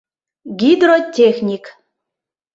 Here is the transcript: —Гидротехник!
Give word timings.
—Гидротехник! 0.59 1.65